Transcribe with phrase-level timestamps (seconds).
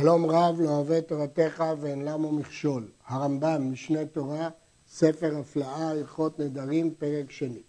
[0.00, 2.88] שלום רב לא אוהב תורתך ואין למו מכשול.
[3.06, 4.48] הרמב"ם, משנה תורה,
[4.88, 7.62] ספר הפלאה, הלכות נדרים, פרק שני.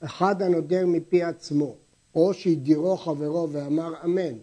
[0.00, 1.74] אחד הנודר מפי עצמו,
[2.14, 4.38] או שהדירו חברו ואמר אמן,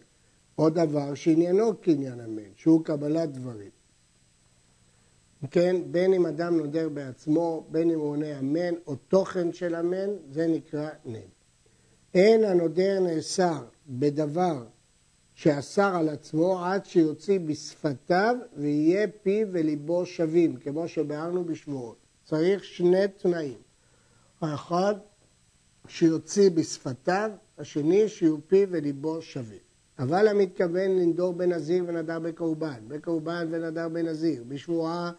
[0.58, 3.72] או דבר שעניינו קניין אמן, שהוא קבלת דברים.
[5.52, 10.10] כן, בין אם אדם נודר בעצמו, בין אם הוא עונה אמן, או תוכן של אמן,
[10.32, 11.20] זה נקרא נד.
[12.14, 14.64] אין הנודר נאסר בדבר
[15.36, 21.98] שאסר על עצמו עד שיוציא בשפתיו ויהיה פיו וליבו שווים, כמו שביארנו בשבועות.
[22.24, 23.58] צריך שני תנאים.
[24.42, 24.96] האחד,
[25.88, 29.60] שיוציא בשפתיו, השני, שיהיו פיו וליבו שווים.
[30.00, 35.12] אבל המתכוון לנדור בנזיר ונדר בקורבן, בקורבן ונדר בנזיר, בשבועה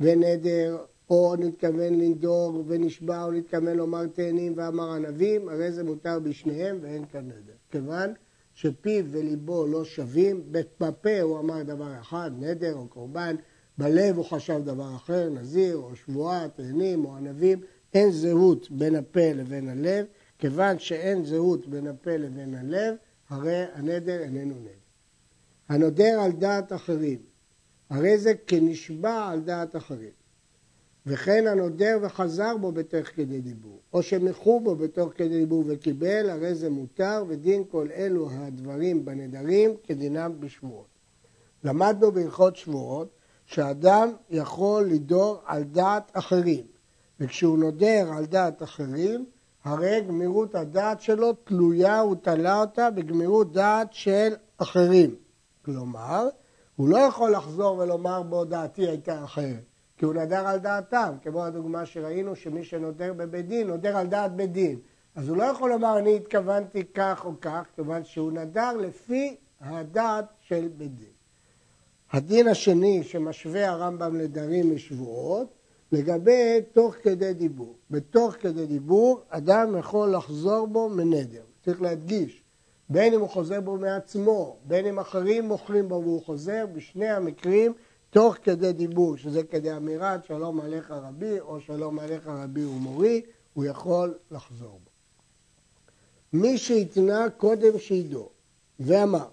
[0.00, 0.78] ונדר,
[1.10, 7.04] או נתכוון לנדור ונשבע, או נתכוון לומר תאנים ואמר ענבים, הרי זה מותר בשניהם ואין
[7.12, 7.52] כאן נדר.
[7.70, 8.12] כיוון
[8.54, 13.36] שפיו וליבו לא שווים, בפה הוא אמר דבר אחד, נדר או קורבן,
[13.78, 17.60] בלב הוא חשב דבר אחר, נזיר או שבועה, תאנים או ענבים,
[17.94, 20.06] אין זהות בין הפה לבין הלב,
[20.38, 22.94] כיוון שאין זהות בין הפה לבין הלב,
[23.28, 24.70] הרי הנדר איננו נדר.
[25.68, 27.18] הנודר על דעת אחרים,
[27.90, 30.21] הרי זה כנשבע על דעת אחרים.
[31.06, 36.54] וכן הנודר וחזר בו בתוך כדי דיבור, או שמחו בו בתוך כדי דיבור וקיבל, הרי
[36.54, 40.86] זה מותר, ודין כל אלו הדברים בנדרים כדינם בשבועות.
[41.64, 43.08] למדנו בהלכות שבועות
[43.46, 46.64] שאדם יכול לדור על דעת אחרים,
[47.20, 49.26] וכשהוא נודר על דעת אחרים,
[49.64, 55.14] הרי גמירות הדעת שלו תלויה, ותלה אותה בגמירות דעת של אחרים.
[55.64, 56.28] כלומר,
[56.76, 59.71] הוא לא יכול לחזור ולומר בו דעתי הייתה אחרת.
[60.02, 64.36] כי הוא נדר על דעתם, כמו הדוגמה שראינו שמי שנודר בבית דין, נודר על דעת
[64.36, 64.78] בית דין.
[65.14, 70.24] אז הוא לא יכול לומר אני התכוונתי כך או כך, כיוון שהוא נדר לפי הדעת
[70.40, 71.12] של בית דין.
[72.12, 75.48] הדין השני שמשווה הרמב"ם לדרים משבועות,
[75.92, 77.76] לגבי תוך כדי דיבור.
[77.90, 81.42] בתוך כדי דיבור אדם יכול לחזור בו מנדר.
[81.64, 82.42] צריך להדגיש,
[82.88, 87.72] בין אם הוא חוזר בו מעצמו, בין אם אחרים מוכרים בו והוא חוזר, בשני המקרים
[88.12, 93.22] תוך כדי דיבור, שזה כדי אמירת שלום עליך רבי, או שלום עליך רבי ומורי,
[93.54, 94.90] הוא יכול לחזור בו.
[96.32, 98.30] מי שהתנה קודם שידור
[98.80, 99.28] ואמר,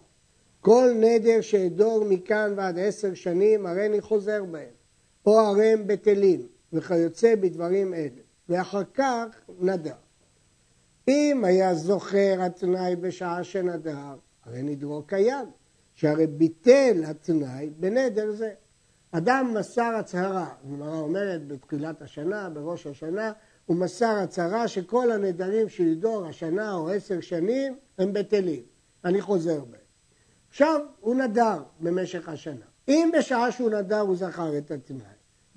[0.62, 4.74] כל נדר שאדור מכאן ועד עשר שנים, הרי אני חוזר בהם,
[5.26, 9.26] או הרי הם בטלים, וכיוצא בדברים אלה, ואחר כך
[9.60, 9.96] נדר.
[11.08, 14.16] אם היה זוכר התנאי בשעה שנדר,
[14.46, 15.46] הרי נדרו קיים,
[15.94, 18.54] שהרי ביטל התנאי בנדר זה.
[19.12, 23.32] אדם מסר הצהרה, הגמרא אומרת בתחילת השנה, בראש השנה,
[23.66, 28.62] הוא מסר הצהרה שכל הנדרים שידור השנה או עשר שנים הם בטלים.
[29.06, 29.82] אני חוזר בהם.
[30.50, 32.66] עכשיו הוא נדר במשך השנה.
[32.88, 35.06] אם בשעה שהוא נדר הוא זכר את התנאי,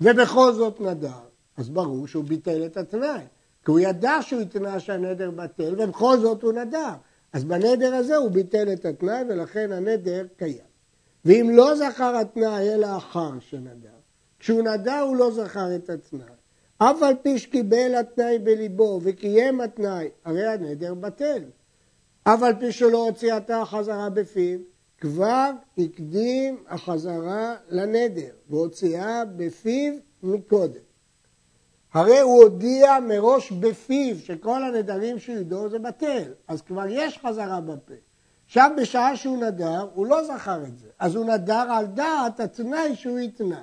[0.01, 1.19] ובכל זאת נדר,
[1.57, 3.21] אז ברור שהוא ביטל את התנאי.
[3.65, 6.93] כי הוא ידע שהוא התנה שהנדר בטל, ובכל זאת הוא נדר.
[7.33, 10.72] אז בנדר הזה הוא ביטל את התנאי, ולכן הנדר קיים.
[11.25, 13.89] ואם לא זכר התנאי אלא אחר שנדר,
[14.39, 16.25] כשהוא נדר הוא לא זכר את התנאי.
[16.77, 21.43] אף על פי שקיבל התנאי בליבו וקיים התנאי, הרי הנדר בטל.
[22.23, 24.59] אף על פי שלא הוציאתה החזרה בפיו,
[24.97, 30.81] כבר הקדים החזרה לנדר, והוציאה בפיו מקודם.
[31.93, 37.61] הרי הוא הודיע מראש בפיו שכל הנדרים שהוא ידעו זה בטל, אז כבר יש חזרה
[37.61, 37.93] בפה.
[38.53, 42.95] עכשיו בשעה שהוא נדר, הוא לא זכר את זה, אז הוא נדר על דעת התנאי
[42.95, 43.61] שהוא התנה.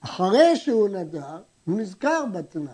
[0.00, 2.72] אחרי שהוא נדר, הוא נזכר בתנאי,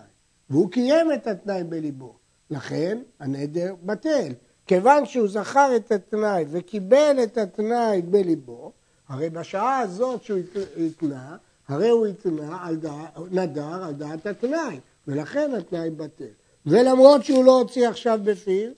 [0.49, 2.13] והוא קיים את התנאי בליבו.
[2.49, 4.33] לכן הנדר בטל.
[4.67, 8.71] כיוון שהוא זכר את התנאי וקיבל את התנאי בליבו,
[9.07, 10.39] הרי בשעה הזאת שהוא
[10.85, 16.25] התנה, הרי הוא התנה על דעת, נדר על דעת התנאי, ולכן התנאי בטל.
[16.65, 18.71] ולמרות שהוא לא הוציא עכשיו בפיו,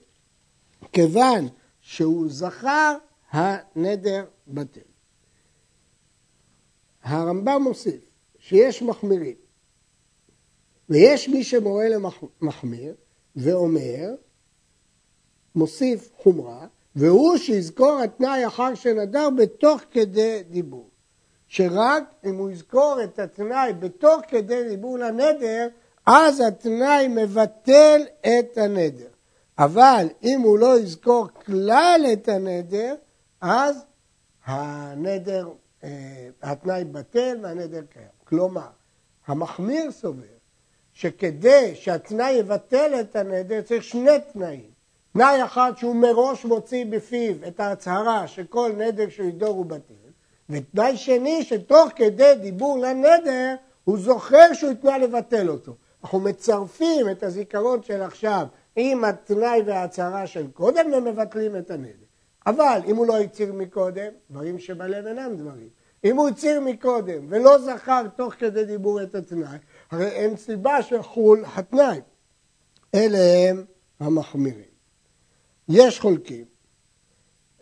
[0.92, 1.48] כיוון
[1.82, 2.96] שהוא זכר,
[3.30, 4.80] הנדר בטל.
[7.02, 8.00] הרמב"ם מוסיף
[8.38, 9.36] שיש מחמירים,
[10.88, 12.94] ויש מי שמורה למחמיר
[13.36, 14.14] ואומר,
[15.54, 20.88] מוסיף חומרה, והוא שיזכור התנאי אחר שנדר בתוך כדי דיבור.
[21.48, 25.68] שרק אם הוא יזכור את התנאי בתוך כדי דיבור לנדר,
[26.06, 29.11] אז התנאי מבטל את הנדר.
[29.58, 32.94] אבל אם הוא לא יזכור כלל את הנדר,
[33.40, 33.84] אז
[34.44, 35.48] הנדר,
[35.84, 38.06] אה, התנאי בטל והנדר קיים.
[38.24, 38.68] כלומר,
[39.26, 40.22] המחמיר סובר
[40.92, 44.70] שכדי שהתנאי יבטל את הנדר צריך שני תנאים.
[45.12, 49.94] תנאי אחד שהוא מראש מוציא בפיו את ההצהרה שכל נדר שהוא ידור הוא בטל,
[50.50, 53.54] ותנאי שני, שתוך כדי דיבור לנדר,
[53.84, 55.76] הוא זוכר שהוא התנה לבטל אותו.
[56.04, 58.46] אנחנו מצרפים את הזיכרון של עכשיו
[58.76, 61.92] עם התנאי וההצהרה של קודם ומבטלים את הנדר.
[62.46, 65.68] אבל אם הוא לא הצהיר מקודם, דברים שבלב אינם דברים.
[66.04, 69.58] אם הוא הצהיר מקודם ולא זכר תוך כדי דיבור את התנאי,
[69.90, 72.00] הרי אין סיבה שיחול התנאי.
[72.94, 73.18] אלה
[73.50, 73.64] הם
[74.00, 74.72] המחמירים.
[75.68, 76.44] יש חולקים,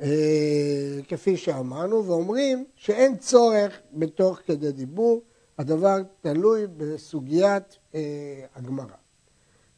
[0.01, 5.23] אה, כפי שאמרנו, ואומרים שאין צורך בתוך כדי דיבור,
[5.59, 8.01] הדבר תלוי בסוגיית אה,
[8.55, 8.97] הגמרא.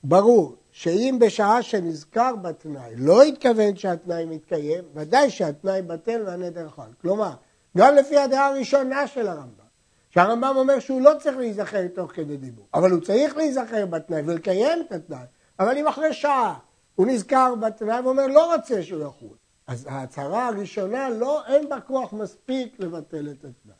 [0.04, 6.90] ברור שאם בשעה שנזכר בתנאי לא התכוון שהתנאי מתקיים, ודאי שהתנאי בטל והנדר חל.
[7.00, 7.32] כלומר,
[7.76, 9.64] גם לפי הדעה הראשונה של הרמב"ם,
[10.10, 14.78] שהרמב"ם אומר שהוא לא צריך להיזכר תוך כדי דיבור, אבל הוא צריך להיזכר בתנאי ולקיים
[14.86, 15.24] את התנאי,
[15.58, 16.58] אבל אם אחרי שעה
[16.94, 19.36] הוא נזכר בתנאי ואומר לא רוצה שהוא יחול,
[19.66, 23.76] אז ההצהרה הראשונה לא, אין בה כוח מספיק לבטל את התנאי.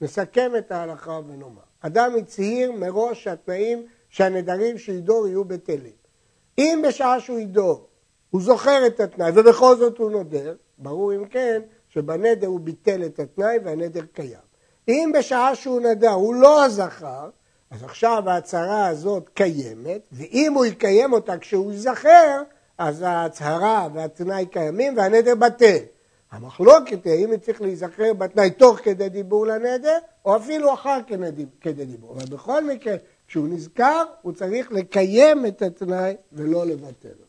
[0.00, 6.03] נסכם את ההלכה ונאמר, אדם הצהיר מראש שהתנאים שהנדרים שידור יהיו בטלים.
[6.58, 7.86] אם בשעה שהוא ידור
[8.30, 13.20] הוא זוכר את התנאי ובכל זאת הוא נודר, ברור אם כן שבנדר הוא ביטל את
[13.20, 14.44] התנאי והנדר קיים.
[14.88, 17.30] אם בשעה שהוא נדר הוא לא זכר,
[17.70, 22.42] אז עכשיו ההצהרה הזאת קיימת, ואם הוא יקיים אותה כשהוא ייזכר,
[22.78, 25.78] אז ההצהרה והתנאי קיימים והנדר בטל.
[26.32, 30.98] המחלוקת היא האם צריך להיזכר בתנאי תוך כדי דיבור לנדר, או אפילו אחר
[31.60, 32.12] כדי דיבור.
[32.12, 32.94] אבל בכל מקרה,
[33.28, 37.24] כשהוא נזכר, הוא צריך לקיים את התנאי ולא לבטל אותו.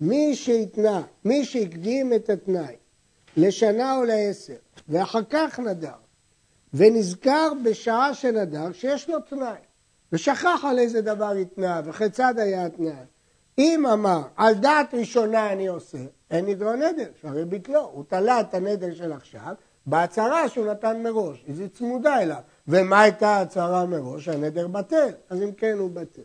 [0.00, 2.76] מי שהתנה, מי שהקדים את התנאי
[3.36, 4.56] לשנה או לעשר,
[4.88, 5.96] ואחר כך נדר,
[6.74, 9.58] ונזכר בשעה שנדר שיש לו תנאי,
[10.12, 13.04] ושכח על איזה דבר התנה, וכיצד היה התנאי.
[13.58, 15.98] אם אמר, על דעת ראשונה אני עושה,
[16.30, 19.54] אין נדרו נדר, שהרי ביטלו, הוא תלה את הנדר של עכשיו
[19.86, 22.40] בהצהרה שהוא נתן מראש, אז היא צמודה אליו.
[22.68, 24.28] ומה הייתה ההצהרה מראש?
[24.28, 26.22] הנדר בטל, אז אם כן הוא בטל.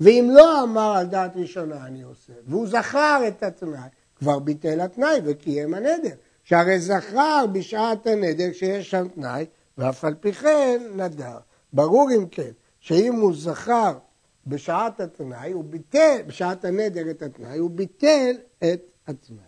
[0.00, 5.20] ואם לא אמר על דעת ראשונה אני עושה, והוא זכר את התנאי, כבר ביטל התנאי
[5.24, 6.14] וקיים הנדר.
[6.44, 9.46] שהרי זכר בשעת הנדר שיש שם תנאי,
[9.78, 11.38] ואף על פי כן נדר.
[11.72, 12.50] ברור אם כן,
[12.80, 13.98] שאם הוא זכר
[14.46, 19.40] בשעת התנאי, הוא ביטל, בשעת הנדר את התנאי, הוא ביטל את התנאי.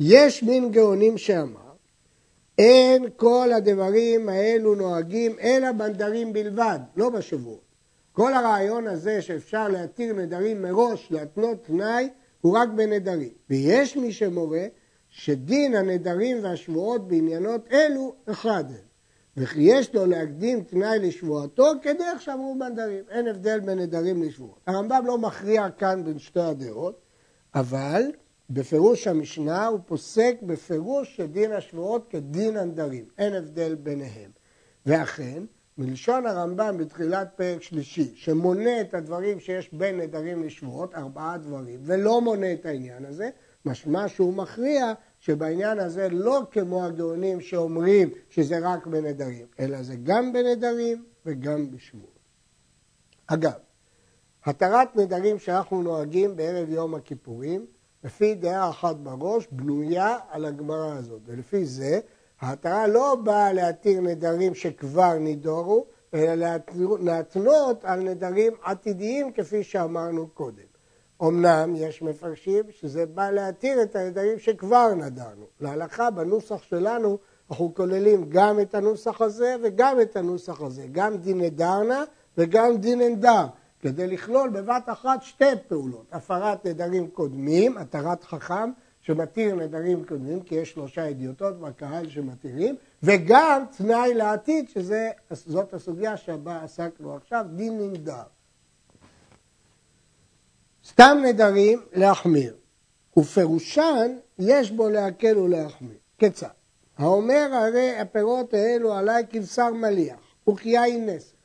[0.00, 1.69] יש מין גאונים שאמר,
[2.60, 7.64] אין כל הדברים האלו נוהגים אלא בנדרים בלבד, לא בשבועות.
[8.12, 12.08] כל הרעיון הזה שאפשר להתיר נדרים מראש, להתנות תנאי,
[12.40, 13.32] הוא רק בנדרים.
[13.50, 14.66] ויש מי שמורה
[15.08, 18.90] שדין הנדרים והשבועות בעניינות אלו אחד הם.
[19.36, 23.04] וכי יש לו להקדים תנאי לשבועתו כדרך שאמרו בנדרים.
[23.10, 24.60] אין הבדל בין נדרים לשבועות.
[24.66, 27.00] הרמב"ם לא מכריע כאן בין שתי הדעות,
[27.54, 28.02] אבל
[28.50, 33.04] בפירוש המשנה הוא פוסק בפירוש שדין השבועות כדין הנדרים.
[33.18, 34.30] אין הבדל ביניהם.
[34.86, 35.42] ואכן,
[35.78, 42.20] מלשון הרמב"ם בתחילת פרק שלישי, שמונה את הדברים שיש בין נדרים לשבועות, ארבעה דברים, ולא
[42.20, 43.30] מונה את העניין הזה,
[43.64, 50.32] משמע שהוא מכריע שבעניין הזה לא כמו הגאונים שאומרים שזה רק בנדרים, אלא זה גם
[50.32, 52.18] בנדרים וגם בשבועות.
[53.26, 53.58] אגב,
[54.44, 57.66] התרת נדרים שאנחנו נוהגים בערב יום הכיפורים,
[58.04, 61.20] לפי דעה אחת בראש, בנויה על הגמרא הזאת.
[61.26, 62.00] ולפי זה,
[62.40, 66.46] ההתרה לא באה להתיר נדרים שכבר נידורו, אלא
[67.00, 70.70] להתנות על נדרים עתידיים כפי שאמרנו קודם.
[71.22, 75.46] אמנם יש מפרשים שזה בא להתיר את הנדרים שכבר נדרנו.
[75.60, 77.18] להלכה בנוסח שלנו
[77.50, 82.04] אנחנו כוללים גם את הנוסח הזה וגם את הנוסח הזה, גם דין נדרנה
[82.38, 83.46] וגם דין נדר,
[83.82, 88.70] כדי לכלול בבת אחת שתי פעולות, הפרת נדרים קודמים, התרת חכם
[89.00, 96.62] שמתיר נדרים קודמים, כי יש שלושה ידיעותות בקהל שמתירים, וגם תנאי לעתיד, שזאת הסוגיה שבה
[96.62, 98.22] עסקנו עכשיו, דין ננדר.
[100.84, 102.56] סתם נדרים להחמיר,
[103.16, 105.98] ופירושן יש בו להקל ולהחמיר.
[106.18, 106.48] כיצד?
[106.98, 111.39] האומר הרי הפירות האלו עליי כבשר מליח, וכיין נסך.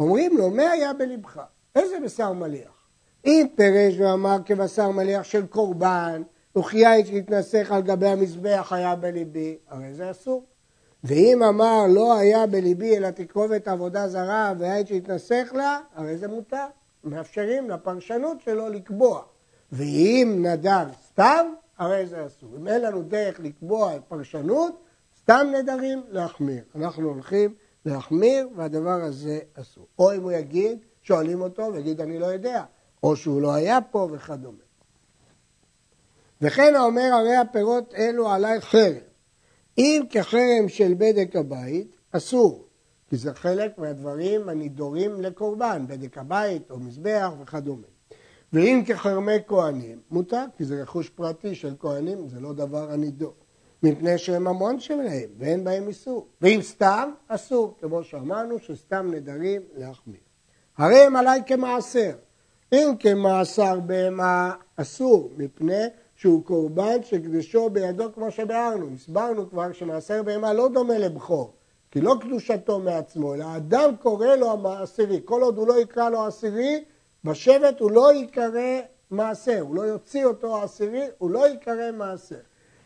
[0.00, 1.40] אומרים לו, מה היה בלבך?
[1.76, 2.88] איזה בשר מליח?
[3.24, 6.22] אם פירש ואמר כבשר מליח של קורבן,
[6.56, 10.44] וכיין שהתנסך על גבי המזבח היה בליבי, הרי זה אסור.
[11.04, 16.66] ואם אמר לא היה בליבי אלא תקרובת עבודה זרה והיין שהתנסך לה, הרי זה מותר.
[17.04, 19.22] מאפשרים לפרשנות שלו לקבוע.
[19.72, 21.46] ואם נדר סתם,
[21.78, 22.50] הרי זה אסור.
[22.56, 24.82] אם אין לנו דרך לקבוע פרשנות,
[25.20, 26.62] סתם נדרים, להחמיר.
[26.76, 27.54] אנחנו הולכים
[27.86, 29.86] להחמיר, והדבר הזה אסור.
[29.98, 32.64] או אם הוא יגיד, שואלים אותו ויגיד אני לא יודע,
[33.02, 34.58] או שהוא לא היה פה וכדומה.
[36.40, 38.92] וכן האומר הרי הפירות אלו עלי חרם.
[39.78, 42.66] אם כחרם של בדק הבית, אסור,
[43.08, 47.86] כי זה חלק מהדברים הנידורים לקורבן, בדק הבית או מזבח וכדומה.
[48.52, 53.34] ואם כחרמי כהנים, מותר, כי זה רכוש פרטי של כהנים, זה לא דבר הנידור.
[53.82, 56.26] מפני שהם ממון שלהם, ואין בהם איסור.
[56.40, 60.20] ואם סתם, אסור, כמו שאמרנו, שסתם נדרים להחמיר.
[60.78, 62.12] הרי הם עליי כמעשר.
[62.72, 65.84] אם כמעשר בהמה, אסור, מפני
[66.16, 68.86] שהוא קורבן שקדושו בידו כמו שביארנו.
[68.94, 71.52] הסברנו כבר שמעשר בהמה לא דומה לבכור,
[71.90, 75.20] כי לא קדושתו מעצמו, אלא האדם קורא לו המעשירי.
[75.24, 76.84] כל עוד הוא לא יקרא לו עשירי,
[77.24, 78.80] בשבט הוא לא ייקרא
[79.10, 82.40] מעשר, הוא לא יוציא אותו עשירי, הוא לא ייקרא מעשר.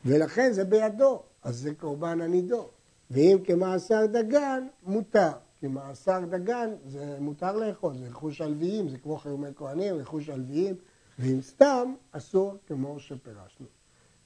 [0.05, 2.69] ולכן זה בידו, אז זה קורבן הנידו.
[3.11, 5.31] ואם כמעשר דגן, מותר.
[5.61, 10.75] כי מעשר דגן זה מותר לאכול, זה רכוש הלוויים, זה כמו חירומי כהנים, רכוש הלוויים,
[11.19, 13.67] ואם סתם, אסור כמו שפירשנו.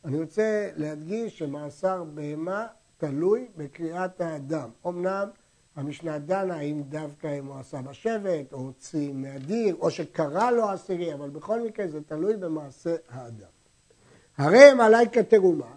[0.05, 2.67] אני רוצה להדגיש שמעשר בהמה
[2.99, 4.71] תלוי בקריאת האדם.
[4.87, 5.29] אמנם
[5.77, 11.15] המשנה דנה אם דווקא אם הוא עשה בשבט, או הוציא מהדיר, או שקרא לו עשירי,
[11.15, 13.54] אבל בכל מקרה זה תלוי במעשה האדם.
[14.37, 15.75] הרי הם עליי כתרומה,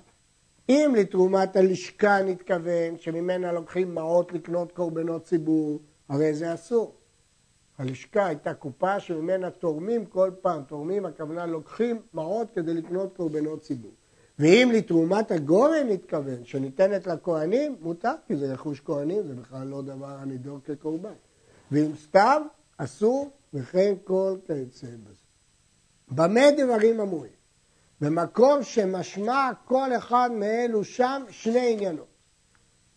[0.69, 6.95] אם לתרומת הלשכה נתכוון, שממנה לוקחים מעות לקנות קורבנות ציבור, הרי זה אסור.
[7.77, 13.91] הלשכה הייתה קופה שממנה תורמים כל פעם, תורמים הכוונה לוקחים מעות כדי לקנות קורבנות ציבור.
[14.39, 20.17] ואם לתרומת הגורן נתכוון, שניתנת לכהנים, מותר, כי זה רכוש כהנים, זה בכלל לא דבר
[20.19, 21.13] הנידור כקורבן.
[21.71, 22.41] ואם סתם,
[22.77, 25.23] אסור, וכן כל כיוצא בזה.
[26.11, 27.36] במה דברים אמורים?
[28.01, 32.17] במקום שמשמע כל אחד מאלו שם שני עניינות.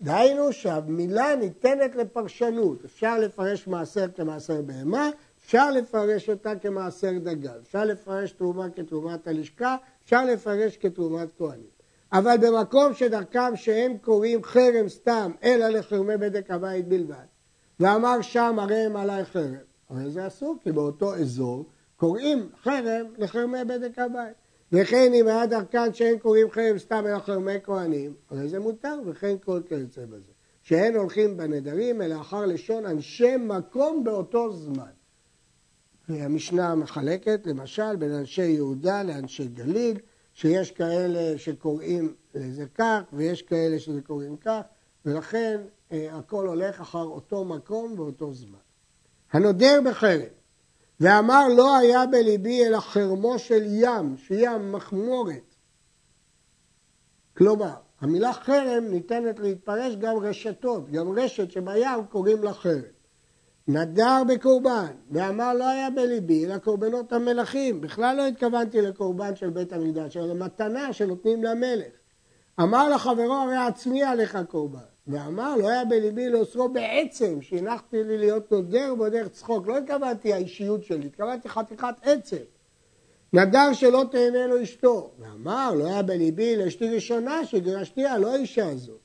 [0.01, 7.85] דהיינו שהמילה ניתנת לפרשנות, אפשר לפרש מעשר כמעשר בהמה, אפשר לפרש אותה כמעשר דגל, אפשר
[7.85, 11.71] לפרש תרומה כתרומת הלשכה, אפשר לפרש כתרומת כהנים.
[12.13, 17.27] אבל במקום שדרכם שהם קוראים חרם סתם, אלא לחרמי בדק הבית בלבד,
[17.81, 19.55] ואמר שם הרי הם עלי חרם,
[19.91, 21.65] הרי זה אסור, כי באותו אזור
[21.97, 24.50] קוראים חרם לחרמי בדק הבית.
[24.73, 29.37] וכן אם היה דרכן שאין קוראים חרם סתם אלא חרמי כהנים, הרי זה מותר, וכן
[29.45, 30.33] כל כיוצא בזה.
[30.63, 34.91] שאין הולכים בנדרים אלא אחר לשון אנשי מקום באותו זמן.
[36.09, 39.99] המשנה מחלקת למשל בין אנשי יהודה לאנשי גליל,
[40.35, 44.61] שיש כאלה שקוראים לזה כך ויש כאלה שזה קוראים כך,
[45.05, 45.61] ולכן
[45.93, 48.59] אה, הכל הולך אחר אותו מקום באותו זמן.
[49.33, 50.21] הנודר בחרם
[51.01, 55.55] ואמר לא היה בליבי אלא חרמו של ים, שים מחמורת.
[57.37, 62.81] כלומר, המילה חרם ניתנת להתפרש גם רשתות, גם רשת שבים קוראים לה חרם.
[63.69, 67.81] נדר בקורבן, ואמר לא היה בליבי, אלא קורבנות המלכים.
[67.81, 71.93] בכלל לא התכוונתי לקורבן של בית המקדש, אלא למתנה שנותנים למלך.
[72.61, 74.79] אמר לחברו, הרי עצמי עליך קורבן.
[75.07, 79.67] ואמר, לא היה בליבי לאוסרו בעצם, שהנחתי לי להיות נודר בדרך צחוק.
[79.67, 82.37] לא התכוונתי האישיות שלי, התכוונתי חתיכת עצם.
[83.33, 85.11] נדר שלא תהנה לו אשתו.
[85.19, 89.01] ואמר, לא היה בליבי לאשתי ראשונה שגירשתיה, לא האישה הזאת.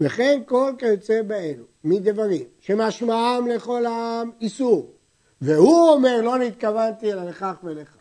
[0.00, 4.92] וכן כל כיוצא באלו, מדברים, שמשמעם לכל העם איסור.
[5.40, 7.96] והוא אומר, לא נתכוונתי אלא לכך ולכך.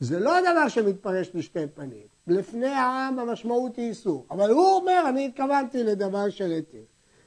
[0.00, 2.11] זה לא הדבר שמתפרש לשתי פנים.
[2.26, 4.26] לפני העם המשמעות היא איסור.
[4.30, 6.82] אבל הוא אומר, אני התכוונתי לדבר של היתר.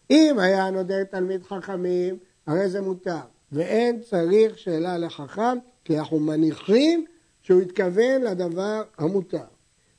[0.10, 3.20] אם היה נודר תלמיד חכמים, הרי זה מותר.
[3.52, 7.06] ואין צריך שאלה לחכם, כי אנחנו מניחים
[7.42, 9.46] שהוא התכוון לדבר המותר.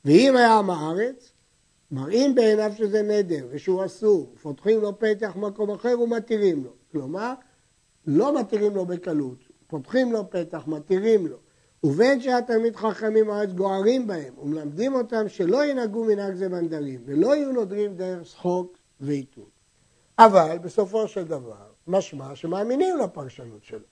[0.05, 1.31] ואם היה עם הארץ,
[1.91, 6.71] מראים בעיניו שזה נדר ושהוא אסור, פותחים לו פתח במקום אחר ומתירים לו.
[6.91, 7.33] כלומר,
[8.07, 9.37] לא מתירים לו בקלות,
[9.67, 11.37] פותחים לו פתח, מתירים לו.
[11.83, 17.51] ובין שהתלמיד חכמים הארץ גוערים בהם ומלמדים אותם שלא ינהגו מנהג זה בנדרים ולא יהיו
[17.51, 19.49] נודרים דרך שחוק ועיתון.
[20.19, 23.85] אבל בסופו של דבר משמע שמאמינים לפרשנות שלו.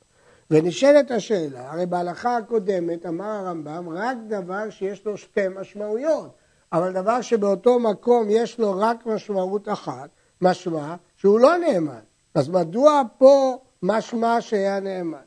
[0.51, 6.32] ונשאלת השאלה, הרי בהלכה הקודמת אמר הרמב"ם רק דבר שיש לו שתי משמעויות,
[6.74, 10.10] אבל דבר שבאותו מקום יש לו רק משמעות אחת,
[10.42, 12.00] משמע שהוא לא נאמן.
[12.36, 15.18] אז מדוע פה משמע שהיה נאמן?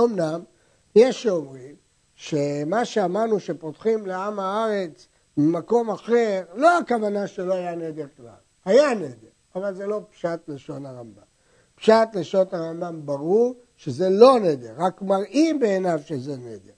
[0.00, 0.40] אמנם
[0.94, 1.74] יש שאומרים
[2.14, 8.26] שמה שאמרנו שפותחים לעם הארץ ממקום אחר, לא הכוונה שלא היה נדר כלל,
[8.64, 11.22] היה נדר, אבל זה לא פשט לשון הרמב"ם.
[11.74, 16.72] פשט לשון הרמב"ם ברור שזה לא נדר, רק מראים בעיניו שזה נדר.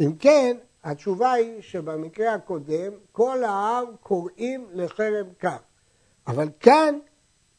[0.00, 5.58] אם כן, התשובה היא שבמקרה הקודם כל העם קוראים לחרם כך,
[6.26, 6.98] אבל כאן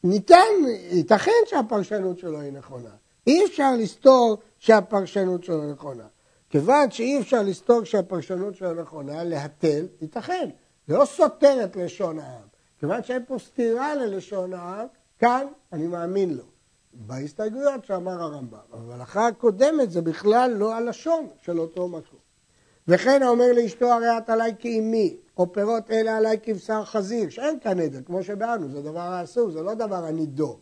[0.04, 0.52] ניתן,
[0.90, 2.90] ייתכן שהפרשנות שלו היא נכונה.
[3.28, 6.06] אי אפשר לסתור שהפרשנות שלו נכונה.
[6.50, 10.50] כיוון שאי אפשר לסתור שהפרשנות שלו נכונה, להתל, ייתכן.
[10.88, 12.48] זה לא סותר את לשון העם.
[12.80, 14.86] כיוון שאין פה סתירה ללשון העם,
[15.18, 16.44] כאן אני מאמין לו.
[16.92, 18.58] בהסתייגויות שאמר הרמב"ם.
[18.72, 22.18] אבל ההלכה הקודמת זה בכלל לא הלשון של אותו מקום.
[22.88, 27.80] וכן האומר לאשתו הרי את עליי כאימי, או פירות אלה עליי כבשר חזיר, שאין כאן
[27.80, 30.60] נדר, כמו שבאנו, זה דבר האסור, זה לא דבר הנידור.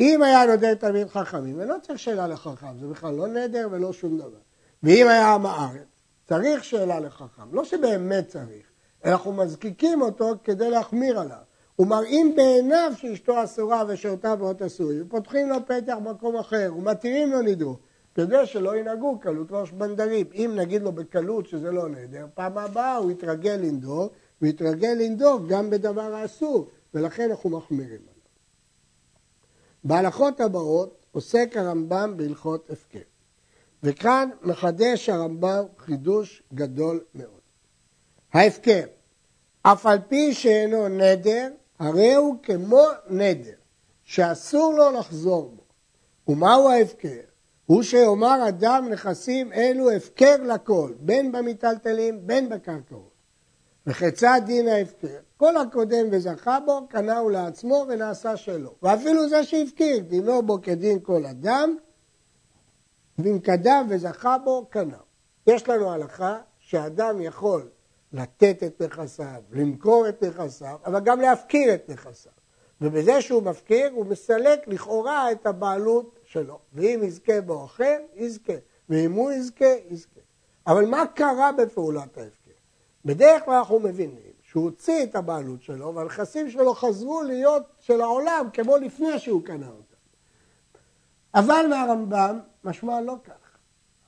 [0.00, 4.18] אם היה נודר תלמיד חכמים, ולא צריך שאלה לחכם, זה בכלל לא נדר ולא שום
[4.18, 4.38] דבר.
[4.82, 8.66] ואם היה עם הארץ, צריך שאלה לחכם, לא שבאמת צריך,
[9.04, 11.38] אנחנו מזקיקים אותו כדי להחמיר עליו.
[11.78, 17.78] ומראים בעיניו שאשתו אסורה ושעותיו מאוד אסורים, ופותחים לו פתח במקום אחר, ומתירים לו נידור,
[18.14, 20.26] כדי שלא ינהגו קלות ראש בנדרים.
[20.34, 24.10] אם נגיד לו בקלות שזה לא נדר, פעם הבאה הוא יתרגל לנדור,
[24.42, 28.19] ויתרגל לנדור גם בדבר האסור, ולכן אנחנו מחמירים עליו.
[29.84, 32.98] בהלכות הבאות עוסק הרמב"ם בהלכות הפקר.
[33.82, 37.40] וכאן מחדש הרמב"ם חידוש גדול מאוד.
[38.32, 38.84] ההפקר,
[39.62, 43.54] אף על פי שאינו נדר, הרי הוא כמו נדר,
[44.04, 45.62] שאסור לו לחזור בו.
[46.32, 47.20] ומהו ההפקר?
[47.66, 53.09] הוא שיאמר אדם נכסים אלו הפקר לכל, בין במיטלטלים בין בקרקעות.
[53.86, 55.18] וכיצד דין ההפקר?
[55.36, 58.74] כל הקודם וזכה בו, קנהו לעצמו ונעשה שלו.
[58.82, 61.76] ואפילו זה שהפקיר, דינו בו כדין כל אדם,
[63.18, 65.00] ואם קדם וזכה בו, קנהו.
[65.46, 67.68] יש לנו הלכה שאדם יכול
[68.12, 72.32] לתת את נכסיו, למכור את נכסיו, אבל גם להפקיר את נכסיו.
[72.80, 76.58] ובזה שהוא מפקיר, הוא מסלק לכאורה את הבעלות שלו.
[76.72, 78.52] ואם יזכה בו אחר, יזכה.
[78.88, 80.20] ואם הוא יזכה, יזכה.
[80.66, 82.39] אבל מה קרה בפעולת ההפקר?
[83.04, 88.46] בדרך כלל אנחנו מבינים שהוא הוציא את הבעלות שלו, והנכסים שלו חזרו להיות של העולם
[88.52, 89.96] כמו לפני שהוא קנה אותם.
[91.34, 93.58] אבל מהרמב"ם משמע לא כך.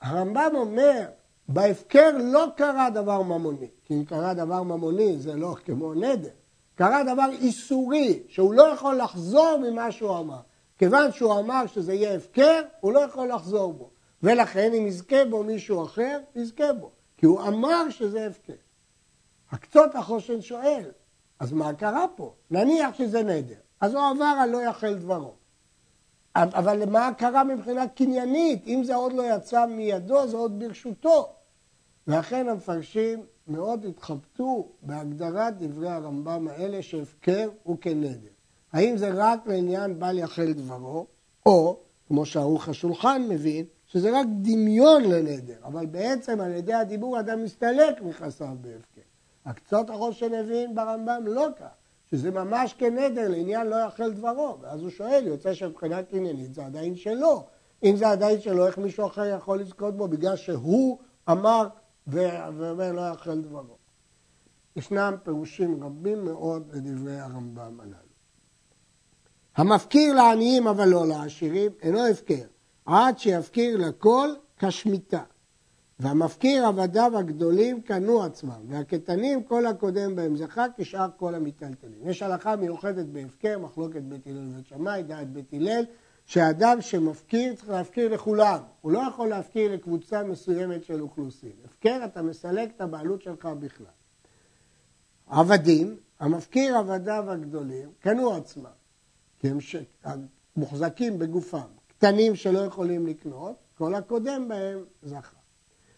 [0.01, 1.07] הרמב"ם אומר
[1.49, 6.31] בהפקר לא קרה דבר ממוני, כי אם קרה דבר ממוני זה לא כמו נדר,
[6.75, 10.41] קרה דבר איסורי, שהוא לא יכול לחזור ממה שהוא אמר.
[10.79, 13.91] כיוון שהוא אמר שזה יהיה הפקר, הוא לא יכול לחזור בו.
[14.23, 16.91] ולכן אם יזכה בו מישהו אחר, יזכה בו.
[17.17, 18.53] כי הוא אמר שזה הפקר.
[19.53, 20.91] הקצות החושן שואל,
[21.41, 22.35] אז מה קרה פה?
[22.51, 23.55] נניח שזה נדר.
[23.81, 25.35] אז הוא עבר על לא יחל דברו.
[26.37, 28.67] אבל מה קרה מבחינה קניינית?
[28.67, 31.33] אם זה עוד לא יצא מידו, זה עוד ברשותו.
[32.07, 38.31] ואכן המפרשים מאוד התחבטו בהגדרת דברי הרמב"ם האלה שהפקר הוא כנדר.
[38.73, 41.07] האם זה רק לעניין בל יחל דברו,
[41.47, 47.45] או, כמו שערוך השולחן מבין, שזה רק דמיון לנדר, אבל בעצם על ידי הדיבור אדם
[47.45, 48.92] מסתלק מחסר בהפקר.
[49.47, 51.67] הקצות הראש שנבין ברמב"ם לא כך,
[52.11, 56.97] שזה ממש כנדר לעניין לא יחל דברו, ואז הוא שואל, יוצא שמבחינה קניינית זה עדיין
[56.97, 57.47] שלו.
[57.83, 60.99] אם זה עדיין שלו, איך מישהו אחר יכול לזכות בו בגלל שהוא
[61.31, 61.69] אמר
[62.07, 63.77] ואומר לא יאכל דברו.
[64.77, 68.13] ישנם פירושים רבים מאוד לדברי הרמב"ם הללו.
[69.57, 72.45] המפקיר לעניים אבל לא לעשירים אינו הפקר,
[72.87, 74.29] עד שיפקיר לכל
[74.59, 75.23] כשמיטה.
[76.03, 82.09] והמפקיר עבדיו הגדולים קנו עצמם, והקטנים כל הקודם בהם זכה כשאר כל המיטלטלים.
[82.09, 85.85] יש הלכה מיוחדת בהפקר, מחלוקת בית הלל ובית שמאי, דעת בית הלל,
[86.25, 91.53] שאדם שמפקיר צריך להפקיר לכולם, הוא לא יכול להפקיר לקבוצה מסוימת של אוכלוסין.
[91.65, 93.87] הפקר אתה מסלק את הבעלות שלך בכלל.
[95.27, 98.65] עבדים, המפקיר עבדיו הגדולים, קנו עצמם,
[99.39, 99.77] כי הם ש...
[100.57, 105.42] מוחזקים בגופם, קטנים שלא יכולים לקנות, כל הקודם בהם זכה.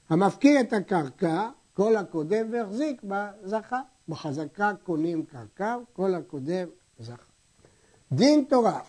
[0.08, 3.80] המפקיר את הקרקע, כל הקודם והחזיק בה זכה.
[4.08, 7.32] בחזקה קונים קרקע, כל הקודם זכה.
[8.12, 8.80] דין תורה,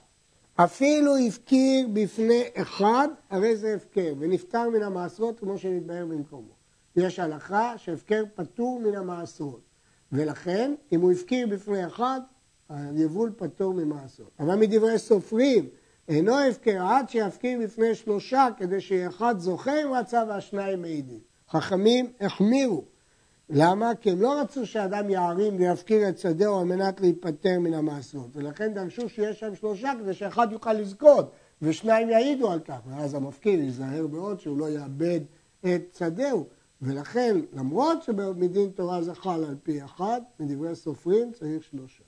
[0.56, 6.54] אפילו הפקיר בפני אחד, הרי זה הפקר, ונפטר מן המעשרות כמו שנתבהר במקומו.
[6.96, 9.62] יש הלכה שהפקר פטור מן המעשרות,
[10.12, 12.22] ולכן אם הוא הפקיר בפני אחד,
[12.70, 14.32] היבול פטור ממעשרות.
[14.40, 15.70] אבל מדברי סופרים,
[16.08, 21.20] אינו הפקר עד שיפקיר בפני שלושה כדי שאחד זוכה אם רצה והשניים מעידים.
[21.50, 22.84] חכמים החמירו.
[23.50, 23.96] למה?
[23.96, 28.74] כי הם לא רצו שאדם יערים ויפקיר את שדהו על מנת להיפטר מן המעשרות, ולכן
[28.74, 34.08] דרשו שיש שם שלושה כדי שאחד יוכל לזכות ושניים יעידו על כך, ואז המפקיר ייזהר
[34.08, 35.20] מאוד שהוא לא יאבד
[35.62, 36.46] את שדהו,
[36.82, 42.04] ולכן למרות שבמדין תורה זה חל על פי אחד, מדברי סופרים צריך שלושה.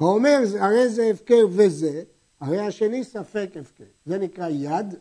[0.00, 2.02] האומר הרי זה הפקר וזה,
[2.44, 4.94] הרי השני ספק הפקר, זה נקרא יד,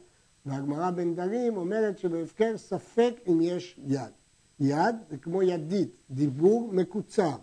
[0.46, 4.12] והגמרא בין דרים אומרת שבהפקר ספק אם יש יד.
[4.60, 7.36] יד זה כמו ידית, דיבור מקוצר.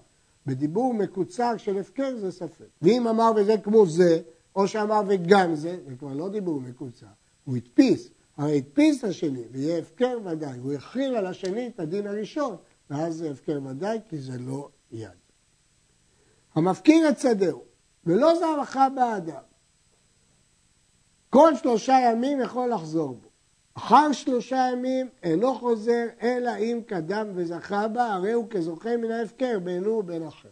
[0.46, 2.66] בדיבור מקוצר של הפקר זה ספק.
[2.82, 4.20] ואם אמר וזה כמו זה,
[4.56, 7.06] או שאמר וגם זה, זה כבר לא דיבור מקוצר,
[7.44, 8.10] הוא הדפיס.
[8.36, 12.56] הרי הדפיס השני ויהיה הפקר ודאי, הוא הכריל על השני את הדין הראשון,
[12.90, 15.08] ואז זה הפקר ודאי כי זה לא יד.
[16.54, 17.62] המפקיר את שדהו,
[18.06, 19.49] ולא זרחה באדם.
[21.30, 23.28] כל שלושה ימים יכול לחזור בו.
[23.74, 29.58] אחר שלושה ימים אינו חוזר, אלא אם קדם וזכה בה, הרי הוא כזוכה מן ההפקר
[29.58, 30.48] בינו ובין אחר.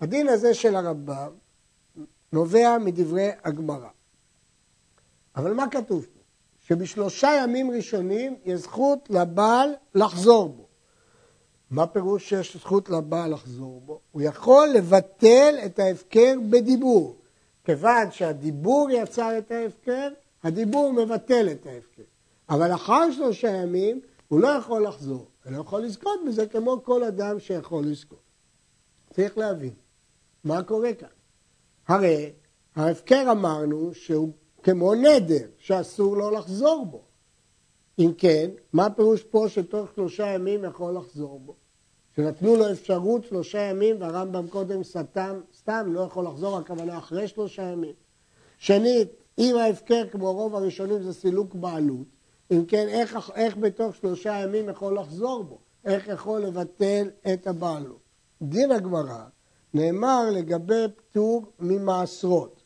[0.00, 1.30] הדין הזה של הרמב"ם
[2.32, 3.88] נובע מדברי הגמרא.
[5.36, 6.20] אבל מה כתוב פה?
[6.60, 10.66] שבשלושה ימים ראשונים יש זכות לבעל לחזור בו.
[11.70, 14.00] מה פירוש שיש זכות לבעל לחזור בו?
[14.12, 17.21] הוא יכול לבטל את ההפקר בדיבור.
[17.64, 20.08] כיוון שהדיבור יצר את ההפקר,
[20.42, 22.02] הדיבור מבטל את ההפקר.
[22.48, 27.04] אבל אחר שלושה ימים הוא לא יכול לחזור, הוא לא יכול לזכות בזה כמו כל
[27.04, 28.22] אדם שיכול לזכות.
[29.10, 29.74] צריך להבין,
[30.44, 31.08] מה קורה כאן?
[31.88, 32.32] הרי
[32.76, 37.02] ההפקר אמרנו שהוא כמו נדר, שאסור לו לחזור בו.
[37.98, 41.56] אם כן, מה הפירוש פה שתוך שלושה ימים יכול לחזור בו?
[42.16, 47.62] שנתנו לו אפשרות שלושה ימים והרמב"ם קודם סתם, סתם לא יכול לחזור, הכוונה אחרי שלושה
[47.62, 47.94] ימים.
[48.58, 52.06] שנית, אם ההפקר כמו רוב הראשונים זה סילוק בעלות,
[52.50, 55.58] אם כן, איך, איך בתוך שלושה ימים יכול לחזור בו?
[55.84, 58.00] איך יכול לבטל את הבעלות?
[58.42, 59.24] דין הגמרא
[59.74, 62.62] נאמר לגבי פטור ממעשרות.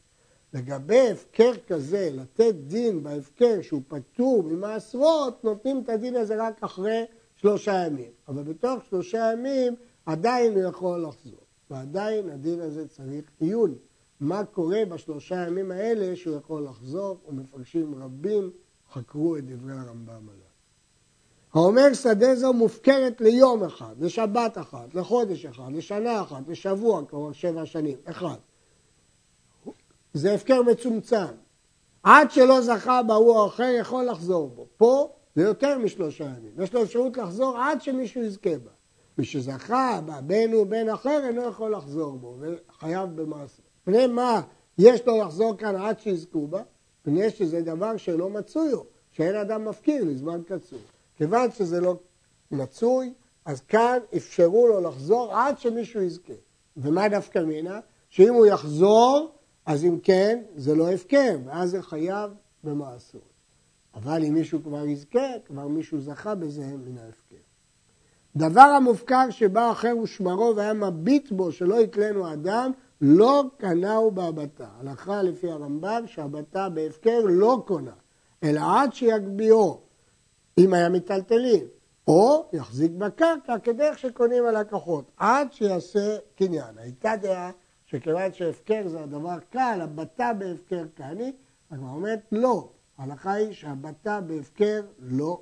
[0.53, 7.05] לגבי הפקר כזה, לתת דין בהפקר שהוא פטור ממעשרות, נותנים את הדין הזה רק אחרי
[7.37, 8.11] שלושה ימים.
[8.29, 9.75] אבל בתוך שלושה ימים
[10.07, 11.41] עדיין הוא יכול לחזור.
[11.71, 13.75] ועדיין הדין הזה צריך עיון.
[14.21, 18.51] מה קורה בשלושה ימים האלה שהוא יכול לחזור, ומפרשים רבים
[18.93, 20.47] חקרו את דברי הרמב"ם עליו.
[21.55, 27.67] האומר שדה זו מופקרת ליום אחד, לשבת אחת, לחודש אחד, לשנה אחת, לשבוע, כלומר שבע
[27.67, 28.37] שנים, אחד.
[30.15, 31.27] זה הפקר מצומצם.
[32.03, 34.67] עד שלא זכה בהוא או אחר יכול לחזור בו.
[34.77, 36.53] פה זה יותר משלושה ימים.
[36.63, 38.71] יש לו אפשרות לחזור עד שמישהו יזכה בה.
[39.19, 43.63] מי שזכה בה, בן הוא בן אחר, אינו יכול לחזור בו, וחייב במעשה.
[43.85, 44.41] פני מה
[44.79, 46.63] יש לו לחזור כאן עד שיזכו בה?
[47.03, 50.79] פני שזה דבר שלא מצוי הוא, שאין אדם מפקיר לזמן קצור.
[51.17, 51.97] כיוון שזה לא
[52.51, 53.13] מצוי,
[53.45, 56.33] אז כאן אפשרו לו לחזור עד שמישהו יזכה.
[56.77, 57.81] ומה דווקא מינה?
[58.09, 59.31] שאם הוא יחזור,
[59.67, 62.31] אז אם כן, זה לא הפקר, ואז זה חייב
[62.65, 63.36] במעשור.
[63.97, 67.37] אבל אם מישהו כבר יזכה, כבר מישהו זכה בזה מן ההפקר.
[68.37, 74.69] דבר המופקר שבא אחר ושמרו והיה מביט בו שלא יתלנו אדם, לא קנהו בהבטה.
[74.81, 77.95] הלכה לפי הרמב"ם שהבטה בהפקר לא קונה,
[78.43, 79.81] אלא עד שיגביהו,
[80.59, 81.65] אם היה מיטלטלין,
[82.09, 86.79] או יחזיק בקרקע כדרך שקונים הלקוחות, עד שיעשה קניין.
[86.79, 87.51] הייתה דעה
[87.87, 91.33] שכיוון שהפקר זה הדבר קל, הבטה בהפקר כהני,
[91.71, 95.41] הגמרא אומרת לא, ההלכה היא שהבטה בהפקר לא